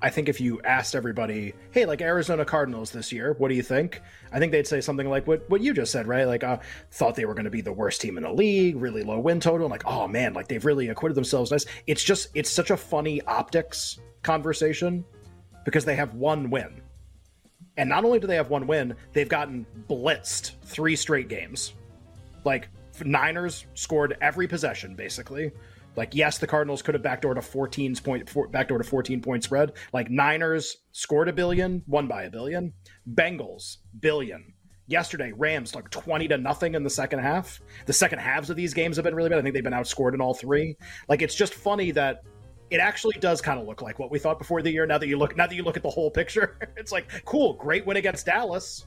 I 0.03 0.09
think 0.09 0.29
if 0.29 0.41
you 0.41 0.61
asked 0.62 0.95
everybody, 0.95 1.53
hey, 1.73 1.85
like 1.85 2.00
Arizona 2.00 2.45
Cardinals 2.45 2.91
this 2.91 3.12
year, 3.12 3.35
what 3.39 3.49
do 3.49 3.55
you 3.55 3.62
think? 3.62 4.00
I 4.33 4.39
think 4.39 4.50
they'd 4.50 4.67
say 4.67 4.81
something 4.81 5.09
like 5.09 5.27
what 5.27 5.49
what 5.50 5.61
you 5.61 5.75
just 5.75 5.93
said, 5.93 6.07
right? 6.07 6.25
Like, 6.25 6.43
uh, 6.43 6.59
thought 6.91 7.15
they 7.15 7.27
were 7.27 7.35
going 7.35 7.45
to 7.45 7.50
be 7.50 7.61
the 7.61 7.73
worst 7.73 8.00
team 8.00 8.17
in 8.17 8.23
the 8.23 8.33
league, 8.33 8.77
really 8.77 9.03
low 9.03 9.19
win 9.19 9.41
total. 9.41 9.69
like, 9.69 9.87
oh 9.87 10.09
man, 10.09 10.33
like 10.33 10.49
they've 10.49 10.65
really 10.65 10.89
acquitted 10.89 11.17
themselves 11.17 11.50
nice. 11.50 11.67
It's 11.87 12.03
just 12.03 12.29
it's 12.35 12.50
such 12.50 12.71
a 12.71 12.77
funny 12.77 13.21
optics 13.23 14.00
conversation 14.23 15.05
because 15.65 15.85
they 15.85 15.97
have 15.97 16.15
one 16.15 16.49
win. 16.49 16.81
And 17.77 17.89
not 17.89 18.05
only 18.05 18.19
do 18.19 18.27
they 18.27 18.37
have 18.37 18.50
one 18.50 18.67
win, 18.67 18.95
they've 19.12 19.29
gotten 19.29 19.67
blitzed 19.89 20.53
three 20.62 20.97
straight 20.97 21.29
games. 21.29 21.75
Like 22.45 22.69
Niners 23.04 23.66
scored 23.75 24.16
every 24.21 24.47
possession 24.47 24.95
basically. 24.95 25.52
Like 25.97 26.14
yes, 26.14 26.38
the 26.38 26.47
Cardinals 26.47 26.83
could 26.83 26.95
have 26.95 27.02
backdoored 27.02 27.37
a 27.37 27.42
14 27.42 27.97
point 27.97 28.28
four, 28.28 28.49
backdoored 28.49 28.80
a 28.80 28.85
14 28.85 29.21
point 29.21 29.45
spread. 29.45 29.73
Like 29.92 30.11
Niners 30.11 30.78
scored 30.92 31.28
a 31.28 31.33
billion, 31.33 31.83
won 31.87 32.07
by 32.07 32.25
a 32.25 32.30
billion. 32.30 32.73
Bengals 33.14 33.78
billion. 33.99 34.54
Yesterday, 34.87 35.33
Rams 35.33 35.75
like 35.75 35.88
20 35.90 36.28
to 36.28 36.38
nothing 36.38 36.75
in 36.75 36.83
the 36.83 36.90
second 36.90 37.21
half. 37.21 37.61
The 37.87 37.92
second 37.92 38.19
halves 38.19 38.50
of 38.50 38.57
these 38.57 38.75
games 38.75 38.97
have 38.97 39.04
been 39.04 39.14
really 39.14 39.30
bad. 39.30 39.38
I 39.38 39.42
think 39.42 39.54
they've 39.54 39.64
been 39.64 39.73
outscored 39.73 40.14
in 40.14 40.21
all 40.21 40.35
three. 40.35 40.76
Like 41.09 41.23
it's 41.23 41.35
just 41.35 41.54
funny 41.54 41.90
that 41.92 42.23
it 42.71 42.78
actually 42.78 43.19
does 43.19 43.40
kind 43.40 43.61
of 43.61 43.66
look 43.66 43.83
like 43.83 43.99
what 43.99 44.11
we 44.11 44.19
thought 44.19 44.38
before 44.38 44.62
the 44.62 44.71
year. 44.71 44.87
Now 44.87 44.99
that 44.99 45.09
you 45.09 45.19
look, 45.19 45.37
now 45.37 45.47
that 45.47 45.54
you 45.54 45.64
look 45.64 45.76
at 45.76 45.83
the 45.83 45.90
whole 45.90 46.11
picture, 46.11 46.57
it's 46.76 46.92
like 46.92 47.25
cool, 47.25 47.54
great 47.54 47.85
win 47.85 47.97
against 47.97 48.26
Dallas 48.26 48.87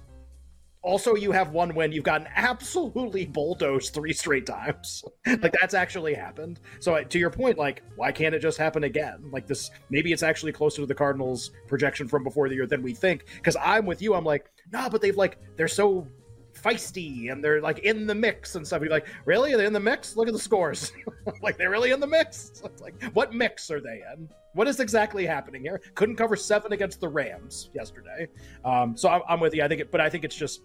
Also, 0.83 1.15
you 1.15 1.31
have 1.31 1.51
one 1.51 1.73
win. 1.73 1.93
You've 1.93 2.03
gotten 2.03 2.27
absolutely 2.35 3.25
bulldozed 3.25 3.93
three 3.93 4.11
straight 4.11 4.45
times. 4.45 5.03
like 5.25 5.55
that's 5.59 5.73
actually 5.73 6.13
happened. 6.13 6.59
So 6.79 7.01
to 7.01 7.19
your 7.19 7.29
point, 7.29 7.57
like 7.57 7.83
why 7.95 8.11
can't 8.11 8.35
it 8.35 8.39
just 8.39 8.57
happen 8.57 8.83
again? 8.83 9.29
Like 9.31 9.47
this, 9.47 9.71
maybe 9.89 10.11
it's 10.11 10.23
actually 10.23 10.51
closer 10.51 10.81
to 10.81 10.85
the 10.85 10.93
Cardinals' 10.93 11.51
projection 11.67 12.07
from 12.07 12.23
before 12.23 12.49
the 12.49 12.55
year 12.55 12.67
than 12.67 12.83
we 12.83 12.93
think. 12.93 13.25
Because 13.35 13.55
I'm 13.55 13.85
with 13.85 14.01
you. 14.01 14.13
I'm 14.13 14.25
like, 14.25 14.51
nah, 14.73 14.89
but 14.89 15.01
they've 15.01 15.15
like 15.15 15.39
they're 15.55 15.69
so 15.69 16.05
feisty 16.53 17.31
and 17.31 17.43
they're 17.43 17.61
like 17.61 17.79
in 17.79 18.07
the 18.07 18.15
mix 18.15 18.55
and 18.55 18.65
stuff. 18.65 18.81
You're 18.81 18.91
like, 18.91 19.07
really? 19.25 19.53
Are 19.53 19.57
they 19.57 19.65
in 19.65 19.73
the 19.73 19.79
mix? 19.79 20.15
Look 20.15 20.27
at 20.27 20.33
the 20.33 20.39
scores. 20.39 20.91
like 21.41 21.57
they're 21.57 21.69
really 21.69 21.91
in 21.91 21.99
the 21.99 22.07
mix. 22.07 22.61
Like, 22.81 23.01
what 23.13 23.33
mix 23.33 23.71
are 23.71 23.79
they 23.79 24.01
in? 24.13 24.27
What 24.53 24.67
is 24.67 24.79
exactly 24.79 25.25
happening 25.25 25.61
here? 25.61 25.79
Couldn't 25.95 26.17
cover 26.17 26.35
seven 26.35 26.73
against 26.73 26.99
the 26.99 27.07
Rams 27.07 27.69
yesterday. 27.73 28.27
Um, 28.65 28.97
so 28.97 29.09
I'm, 29.09 29.21
I'm, 29.27 29.39
with 29.39 29.53
you. 29.53 29.63
I 29.63 29.67
think, 29.69 29.81
it, 29.81 29.91
but 29.91 30.01
I 30.01 30.09
think 30.09 30.25
it's 30.25 30.35
just 30.35 30.61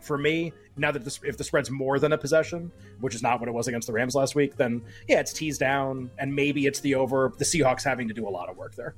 for 0.00 0.16
me 0.16 0.52
now 0.76 0.92
that 0.92 1.04
this, 1.04 1.18
if 1.24 1.36
the 1.36 1.44
spread's 1.44 1.70
more 1.70 1.98
than 1.98 2.12
a 2.12 2.18
possession, 2.18 2.70
which 3.00 3.14
is 3.14 3.22
not 3.22 3.40
what 3.40 3.48
it 3.48 3.52
was 3.52 3.66
against 3.66 3.86
the 3.86 3.92
Rams 3.92 4.14
last 4.14 4.34
week, 4.34 4.56
then 4.56 4.82
yeah, 5.08 5.18
it's 5.18 5.32
teased 5.32 5.58
down, 5.58 6.10
and 6.18 6.32
maybe 6.32 6.66
it's 6.66 6.80
the 6.80 6.94
over. 6.94 7.32
The 7.36 7.44
Seahawks 7.44 7.82
having 7.82 8.06
to 8.08 8.14
do 8.14 8.28
a 8.28 8.30
lot 8.30 8.48
of 8.48 8.56
work 8.56 8.74
there. 8.76 8.94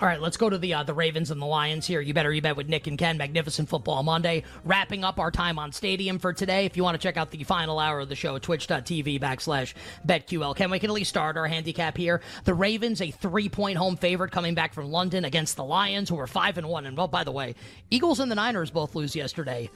All 0.00 0.08
right, 0.08 0.20
let's 0.20 0.36
go 0.36 0.50
to 0.50 0.58
the 0.58 0.74
uh, 0.74 0.82
the 0.82 0.92
Ravens 0.92 1.30
and 1.30 1.40
the 1.40 1.46
Lions 1.46 1.86
here. 1.86 2.00
You 2.00 2.12
better 2.12 2.32
you 2.32 2.42
bet 2.42 2.56
with 2.56 2.68
Nick 2.68 2.88
and 2.88 2.98
Ken. 2.98 3.16
Magnificent 3.16 3.68
football 3.68 4.02
Monday. 4.02 4.42
Wrapping 4.64 5.04
up 5.04 5.20
our 5.20 5.30
time 5.30 5.56
on 5.56 5.70
Stadium 5.70 6.18
for 6.18 6.32
today. 6.32 6.64
If 6.64 6.76
you 6.76 6.82
want 6.82 6.96
to 6.96 7.02
check 7.02 7.16
out 7.16 7.30
the 7.30 7.44
final 7.44 7.78
hour 7.78 8.00
of 8.00 8.08
the 8.08 8.16
show, 8.16 8.40
twitch.tv 8.40 9.20
backslash 9.20 9.72
betql. 10.04 10.56
Ken, 10.56 10.68
we 10.72 10.80
can 10.80 10.90
at 10.90 10.94
least 10.94 11.10
start 11.10 11.36
our 11.36 11.46
handicap 11.46 11.96
here. 11.96 12.22
The 12.42 12.54
Ravens, 12.54 13.00
a 13.00 13.12
three 13.12 13.48
point 13.48 13.78
home 13.78 13.96
favorite 13.96 14.32
coming 14.32 14.56
back 14.56 14.74
from 14.74 14.90
London 14.90 15.24
against 15.24 15.54
the 15.54 15.64
Lions, 15.64 16.08
who 16.08 16.18
are 16.18 16.26
five 16.26 16.58
and 16.58 16.68
one. 16.68 16.86
And 16.86 16.96
well, 16.96 17.06
by 17.06 17.22
the 17.22 17.30
way, 17.30 17.54
Eagles 17.88 18.18
and 18.18 18.28
the 18.28 18.34
Niners 18.34 18.72
both 18.72 18.96
lose 18.96 19.14
yesterday. 19.14 19.70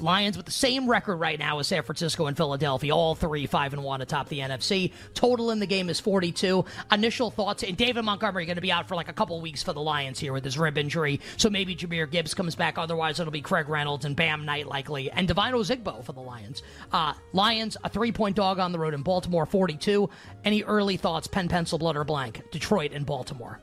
Lions 0.00 0.36
with 0.36 0.46
the 0.46 0.52
same 0.52 0.88
record 0.88 1.16
right 1.16 1.38
now 1.38 1.58
as 1.58 1.68
San 1.68 1.82
Francisco 1.82 2.26
and 2.26 2.36
Philadelphia, 2.36 2.94
all 2.94 3.14
three 3.14 3.46
five 3.46 3.72
and 3.72 3.82
one 3.82 4.00
atop 4.00 4.28
the 4.28 4.38
NFC. 4.40 4.92
Total 5.14 5.50
in 5.50 5.58
the 5.58 5.66
game 5.66 5.88
is 5.88 6.00
42. 6.00 6.64
Initial 6.92 7.30
thoughts: 7.30 7.62
and 7.62 7.76
David 7.76 8.04
Montgomery 8.04 8.46
going 8.46 8.56
to 8.56 8.62
be 8.62 8.72
out 8.72 8.88
for 8.88 8.94
like 8.94 9.08
a 9.08 9.12
couple 9.12 9.40
weeks 9.40 9.62
for 9.62 9.72
the 9.72 9.80
Lions 9.80 10.18
here 10.18 10.32
with 10.32 10.44
his 10.44 10.58
rib 10.58 10.78
injury, 10.78 11.20
so 11.36 11.50
maybe 11.50 11.74
Jahmyr 11.74 12.10
Gibbs 12.10 12.34
comes 12.34 12.54
back. 12.54 12.78
Otherwise, 12.78 13.20
it'll 13.20 13.32
be 13.32 13.40
Craig 13.40 13.68
Reynolds 13.68 14.04
and 14.04 14.16
Bam 14.16 14.44
Knight 14.44 14.66
likely, 14.66 15.10
and 15.10 15.28
Devine 15.28 15.54
Ozigbo 15.54 16.04
for 16.04 16.12
the 16.12 16.20
Lions. 16.20 16.62
Uh, 16.92 17.14
Lions 17.32 17.76
a 17.84 17.88
three 17.88 18.12
point 18.12 18.36
dog 18.36 18.58
on 18.58 18.72
the 18.72 18.78
road 18.78 18.94
in 18.94 19.02
Baltimore, 19.02 19.46
42. 19.46 20.08
Any 20.44 20.62
early 20.64 20.96
thoughts? 20.96 21.26
Pen, 21.26 21.48
pencil, 21.48 21.78
blood, 21.78 21.96
or 21.96 22.04
blank? 22.04 22.42
Detroit 22.50 22.92
and 22.92 23.06
Baltimore. 23.06 23.60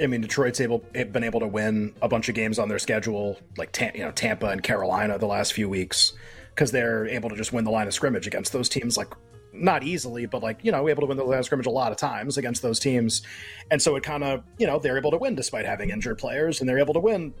I 0.00 0.06
mean, 0.06 0.20
Detroit's 0.20 0.60
able 0.60 0.78
been 0.92 1.24
able 1.24 1.40
to 1.40 1.46
win 1.46 1.94
a 2.02 2.08
bunch 2.08 2.28
of 2.28 2.34
games 2.34 2.58
on 2.58 2.68
their 2.68 2.78
schedule, 2.78 3.38
like 3.56 3.78
you 3.94 4.02
know 4.02 4.10
Tampa 4.10 4.48
and 4.48 4.62
Carolina 4.62 5.18
the 5.18 5.26
last 5.26 5.52
few 5.52 5.68
weeks, 5.68 6.12
because 6.54 6.72
they're 6.72 7.06
able 7.06 7.30
to 7.30 7.36
just 7.36 7.52
win 7.52 7.64
the 7.64 7.70
line 7.70 7.86
of 7.86 7.94
scrimmage 7.94 8.26
against 8.26 8.52
those 8.52 8.68
teams, 8.68 8.96
like 8.96 9.12
not 9.52 9.84
easily, 9.84 10.26
but 10.26 10.42
like 10.42 10.58
you 10.62 10.72
know, 10.72 10.88
able 10.88 11.02
to 11.02 11.06
win 11.06 11.16
the 11.16 11.24
line 11.24 11.38
of 11.38 11.44
scrimmage 11.44 11.66
a 11.66 11.70
lot 11.70 11.92
of 11.92 11.98
times 11.98 12.36
against 12.36 12.62
those 12.62 12.80
teams, 12.80 13.22
and 13.70 13.80
so 13.80 13.94
it 13.96 14.02
kind 14.02 14.24
of 14.24 14.42
you 14.58 14.66
know 14.66 14.78
they're 14.78 14.98
able 14.98 15.12
to 15.12 15.18
win 15.18 15.34
despite 15.34 15.64
having 15.64 15.90
injured 15.90 16.18
players, 16.18 16.60
and 16.60 16.68
they're 16.68 16.78
able 16.78 16.94
to 16.94 17.00
win 17.00 17.32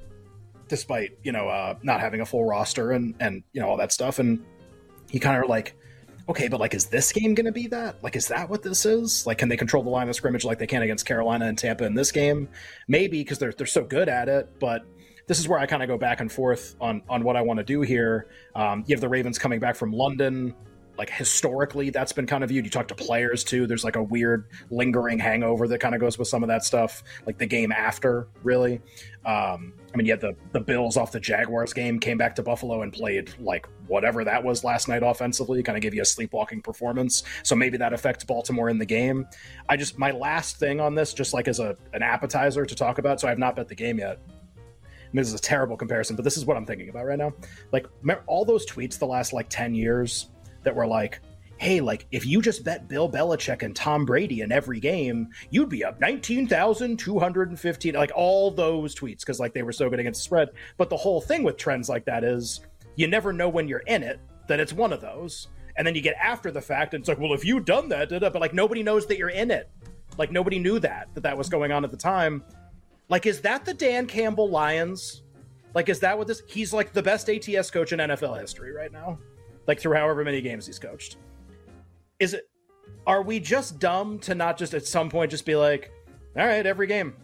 despite 0.68 1.18
you 1.22 1.32
know 1.32 1.48
uh, 1.48 1.74
not 1.82 2.00
having 2.00 2.20
a 2.20 2.26
full 2.26 2.44
roster 2.44 2.92
and 2.92 3.14
and 3.20 3.42
you 3.52 3.60
know 3.60 3.68
all 3.68 3.76
that 3.76 3.92
stuff, 3.92 4.18
and 4.18 4.44
you 5.10 5.20
kind 5.20 5.42
of 5.42 5.48
like 5.48 5.76
okay, 6.28 6.48
but 6.48 6.60
like, 6.60 6.74
is 6.74 6.86
this 6.86 7.12
game 7.12 7.34
going 7.34 7.46
to 7.46 7.52
be 7.52 7.66
that? 7.68 8.02
Like, 8.02 8.16
is 8.16 8.28
that 8.28 8.48
what 8.48 8.62
this 8.62 8.86
is? 8.86 9.26
Like, 9.26 9.38
can 9.38 9.48
they 9.48 9.56
control 9.56 9.82
the 9.82 9.90
line 9.90 10.08
of 10.08 10.16
scrimmage 10.16 10.44
like 10.44 10.58
they 10.58 10.66
can 10.66 10.82
against 10.82 11.06
Carolina 11.06 11.46
and 11.46 11.58
Tampa 11.58 11.84
in 11.84 11.94
this 11.94 12.12
game? 12.12 12.48
Maybe 12.88 13.20
because 13.20 13.38
they're 13.38 13.52
they're 13.52 13.66
so 13.66 13.84
good 13.84 14.08
at 14.08 14.28
it, 14.28 14.58
but 14.58 14.82
this 15.26 15.38
is 15.38 15.48
where 15.48 15.58
I 15.58 15.66
kind 15.66 15.82
of 15.82 15.88
go 15.88 15.98
back 15.98 16.20
and 16.20 16.30
forth 16.30 16.76
on 16.80 17.02
on 17.08 17.24
what 17.24 17.36
I 17.36 17.42
want 17.42 17.58
to 17.58 17.64
do 17.64 17.82
here. 17.82 18.28
Um, 18.54 18.84
you 18.86 18.94
have 18.94 19.00
the 19.00 19.08
Ravens 19.08 19.38
coming 19.38 19.60
back 19.60 19.76
from 19.76 19.92
London 19.92 20.54
like 20.96 21.10
historically 21.10 21.90
that's 21.90 22.12
been 22.12 22.26
kind 22.26 22.44
of 22.44 22.50
viewed. 22.50 22.64
You 22.64 22.70
talk 22.70 22.88
to 22.88 22.94
players 22.94 23.42
too. 23.42 23.66
There's 23.66 23.84
like 23.84 23.96
a 23.96 24.02
weird 24.02 24.46
lingering 24.70 25.18
hangover 25.18 25.66
that 25.68 25.78
kind 25.78 25.94
of 25.94 26.00
goes 26.00 26.18
with 26.18 26.28
some 26.28 26.42
of 26.42 26.48
that 26.48 26.64
stuff, 26.64 27.02
like 27.26 27.38
the 27.38 27.46
game 27.46 27.72
after, 27.72 28.28
really. 28.42 28.80
Um, 29.24 29.72
I 29.92 29.96
mean, 29.96 30.06
had 30.06 30.20
the 30.20 30.36
the 30.52 30.60
Bills 30.60 30.96
off 30.96 31.12
the 31.12 31.20
Jaguars 31.20 31.72
game, 31.72 31.98
came 31.98 32.18
back 32.18 32.36
to 32.36 32.42
Buffalo 32.42 32.82
and 32.82 32.92
played 32.92 33.32
like 33.40 33.66
whatever 33.86 34.24
that 34.24 34.42
was 34.42 34.62
last 34.64 34.88
night 34.88 35.02
offensively, 35.02 35.62
kind 35.62 35.76
of 35.76 35.82
gave 35.82 35.94
you 35.94 36.02
a 36.02 36.04
sleepwalking 36.04 36.62
performance. 36.62 37.22
So 37.42 37.54
maybe 37.56 37.76
that 37.78 37.92
affects 37.92 38.24
Baltimore 38.24 38.68
in 38.68 38.78
the 38.78 38.86
game. 38.86 39.26
I 39.68 39.76
just 39.76 39.98
my 39.98 40.10
last 40.10 40.58
thing 40.58 40.80
on 40.80 40.94
this, 40.94 41.12
just 41.12 41.34
like 41.34 41.48
as 41.48 41.58
a 41.58 41.76
an 41.92 42.02
appetizer 42.02 42.64
to 42.64 42.74
talk 42.74 42.98
about. 42.98 43.20
So 43.20 43.26
I 43.26 43.30
have 43.30 43.38
not 43.38 43.56
bet 43.56 43.68
the 43.68 43.74
game 43.74 43.98
yet. 43.98 44.20
This 45.12 45.28
is 45.28 45.34
a 45.34 45.38
terrible 45.38 45.76
comparison, 45.76 46.16
but 46.16 46.24
this 46.24 46.36
is 46.36 46.44
what 46.44 46.56
I'm 46.56 46.66
thinking 46.66 46.88
about 46.88 47.06
right 47.06 47.18
now. 47.18 47.32
Like 47.70 47.86
all 48.26 48.44
those 48.44 48.66
tweets 48.66 48.98
the 48.98 49.06
last 49.06 49.32
like 49.32 49.48
ten 49.48 49.72
years 49.72 50.30
that 50.64 50.74
were 50.74 50.86
like, 50.86 51.20
hey, 51.58 51.80
like 51.80 52.06
if 52.10 52.26
you 52.26 52.42
just 52.42 52.64
bet 52.64 52.88
Bill 52.88 53.10
Belichick 53.10 53.62
and 53.62 53.74
Tom 53.74 54.04
Brady 54.04 54.40
in 54.40 54.52
every 54.52 54.80
game, 54.80 55.28
you'd 55.50 55.68
be 55.68 55.84
up 55.84 56.00
19,215. 56.00 57.94
Like 57.94 58.12
all 58.14 58.50
those 58.50 58.94
tweets, 58.94 59.20
because 59.20 59.40
like 59.40 59.54
they 59.54 59.62
were 59.62 59.72
so 59.72 59.88
good 59.88 60.00
against 60.00 60.20
the 60.20 60.24
spread. 60.24 60.50
But 60.76 60.90
the 60.90 60.96
whole 60.96 61.20
thing 61.20 61.42
with 61.42 61.56
trends 61.56 61.88
like 61.88 62.04
that 62.06 62.24
is 62.24 62.60
you 62.96 63.08
never 63.08 63.32
know 63.32 63.48
when 63.48 63.68
you're 63.68 63.80
in 63.80 64.02
it 64.02 64.20
that 64.48 64.60
it's 64.60 64.72
one 64.72 64.92
of 64.92 65.00
those. 65.00 65.48
And 65.76 65.86
then 65.86 65.94
you 65.94 66.02
get 66.02 66.16
after 66.22 66.50
the 66.50 66.60
fact 66.60 66.94
and 66.94 67.02
it's 67.02 67.08
like, 67.08 67.18
well, 67.18 67.32
if 67.32 67.44
you'd 67.44 67.64
done 67.64 67.88
that, 67.88 68.10
but 68.10 68.34
like 68.36 68.54
nobody 68.54 68.82
knows 68.82 69.06
that 69.06 69.18
you're 69.18 69.30
in 69.30 69.50
it. 69.50 69.70
Like 70.18 70.30
nobody 70.30 70.58
knew 70.58 70.78
that, 70.80 71.08
that 71.14 71.22
that 71.22 71.36
was 71.36 71.48
going 71.48 71.72
on 71.72 71.84
at 71.84 71.90
the 71.90 71.96
time. 71.96 72.44
Like, 73.08 73.26
is 73.26 73.40
that 73.40 73.64
the 73.64 73.74
Dan 73.74 74.06
Campbell 74.06 74.48
Lions? 74.48 75.22
Like, 75.74 75.88
is 75.88 75.98
that 76.00 76.16
what 76.16 76.28
this? 76.28 76.42
He's 76.46 76.72
like 76.72 76.92
the 76.92 77.02
best 77.02 77.28
ATS 77.28 77.70
coach 77.70 77.92
in 77.92 77.98
NFL 77.98 78.40
history 78.40 78.72
right 78.72 78.92
now 78.92 79.18
like 79.66 79.80
through 79.80 79.96
however 79.96 80.24
many 80.24 80.40
games 80.40 80.66
he's 80.66 80.78
coached. 80.78 81.16
Is 82.18 82.34
it 82.34 82.48
are 83.06 83.22
we 83.22 83.40
just 83.40 83.78
dumb 83.78 84.18
to 84.20 84.34
not 84.34 84.56
just 84.56 84.74
at 84.74 84.86
some 84.86 85.10
point 85.10 85.30
just 85.30 85.44
be 85.44 85.56
like, 85.56 85.90
all 86.36 86.46
right, 86.46 86.64
every 86.64 86.86
game. 86.86 87.14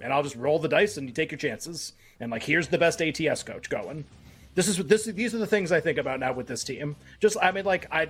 And 0.00 0.12
I'll 0.12 0.22
just 0.22 0.36
roll 0.36 0.58
the 0.58 0.68
dice 0.68 0.96
and 0.96 1.08
you 1.08 1.14
take 1.14 1.30
your 1.30 1.38
chances. 1.38 1.92
And 2.20 2.30
like 2.30 2.42
here's 2.42 2.68
the 2.68 2.78
best 2.78 3.02
ATS 3.02 3.42
coach 3.42 3.68
going. 3.68 4.04
This 4.54 4.68
is 4.68 4.78
what 4.78 4.88
this 4.88 5.04
these 5.04 5.34
are 5.34 5.38
the 5.38 5.46
things 5.46 5.72
I 5.72 5.80
think 5.80 5.98
about 5.98 6.20
now 6.20 6.32
with 6.32 6.46
this 6.46 6.64
team. 6.64 6.96
Just 7.20 7.36
I 7.40 7.52
mean 7.52 7.64
like 7.64 7.86
I 7.90 8.08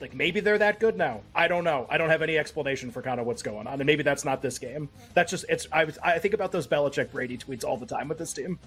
like 0.00 0.14
maybe 0.14 0.40
they're 0.40 0.58
that 0.58 0.80
good 0.80 0.98
now. 0.98 1.22
I 1.34 1.48
don't 1.48 1.64
know. 1.64 1.86
I 1.88 1.96
don't 1.96 2.10
have 2.10 2.20
any 2.20 2.36
explanation 2.36 2.90
for 2.90 3.00
kind 3.00 3.20
of 3.20 3.26
what's 3.26 3.42
going 3.42 3.66
on, 3.66 3.74
and 3.80 3.86
maybe 3.86 4.02
that's 4.02 4.24
not 4.24 4.42
this 4.42 4.58
game. 4.58 4.88
That's 5.14 5.30
just 5.30 5.46
it's. 5.48 5.66
I 5.72 5.86
I 6.02 6.18
think 6.18 6.34
about 6.34 6.52
those 6.52 6.66
Belichick 6.66 7.10
Brady 7.10 7.38
tweets 7.38 7.64
all 7.64 7.78
the 7.78 7.86
time 7.86 8.08
with 8.08 8.18
this 8.18 8.32
team 8.32 8.58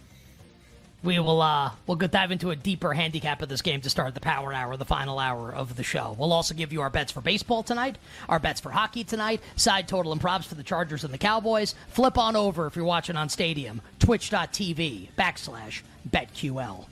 we 1.04 1.20
will 1.20 1.42
uh 1.42 1.72
we'll 1.86 1.98
dive 1.98 2.32
into 2.32 2.50
a 2.50 2.56
deeper 2.56 2.94
handicap 2.94 3.42
of 3.42 3.50
this 3.50 3.62
game 3.62 3.82
to 3.82 3.90
start 3.90 4.14
the 4.14 4.20
power 4.20 4.52
hour, 4.54 4.76
the 4.78 4.86
final 4.86 5.20
hour 5.20 5.54
of 5.54 5.76
the 5.76 5.84
show. 5.84 6.16
We'll 6.18 6.34
also 6.34 6.54
give 6.54 6.74
you 6.74 6.82
our 6.82 6.90
bets 6.90 7.12
for 7.12 7.22
baseball 7.22 7.64
tonight, 7.64 7.98
our 8.28 8.40
bets 8.40 8.60
for 8.60 8.72
hockey 8.72 9.04
tonight, 9.04 9.42
side 9.56 9.88
total 9.88 10.12
and 10.12 10.20
props 10.20 10.48
for 10.48 10.56
the 10.56 10.64
Chargers 10.64 11.04
and 11.04 11.14
the 11.14 11.18
Cowboys. 11.18 11.76
Flip 11.90 12.18
on 12.18 12.36
over 12.36 12.66
if 12.68 12.76
you're 12.76 12.86
watching 12.86 13.16
on 13.16 13.30
Stadium, 13.30 13.82
twitch.tv 14.00 15.10
backslash 15.18 15.82
betql. 16.10 16.88